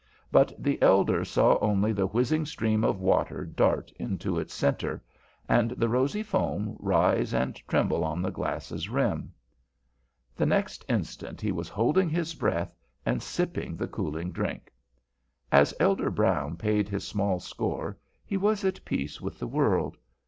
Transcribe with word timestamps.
But 0.31 0.51
the 0.57 0.81
elder 0.81 1.23
saw 1.23 1.59
only 1.61 1.93
the 1.93 2.07
whizzing 2.07 2.47
stream 2.47 2.83
of 2.83 2.99
water 2.99 3.45
dart 3.45 3.91
into 3.99 4.39
its 4.39 4.51
center, 4.51 5.03
and 5.47 5.69
the 5.69 5.89
rosy 5.89 6.23
foam 6.23 6.75
rise 6.79 7.35
and 7.35 7.55
tremble 7.67 8.03
on 8.03 8.23
the 8.23 8.31
glass's 8.31 8.89
rim. 8.89 9.31
The 10.35 10.47
next 10.47 10.83
instant 10.89 11.39
he 11.39 11.51
was 11.51 11.69
holding 11.69 12.09
his 12.09 12.33
breath 12.33 12.73
and 13.05 13.21
sipping 13.21 13.77
the 13.77 13.87
cooling 13.87 14.31
drink. 14.31 14.73
As 15.51 15.71
Elder 15.79 16.09
Brown 16.09 16.57
paid 16.57 16.89
his 16.89 17.05
small 17.07 17.39
score 17.39 17.95
he 18.25 18.37
was 18.37 18.65
at 18.65 18.83
peace 18.83 19.21
with 19.21 19.37
the 19.37 19.45
world. 19.47 19.97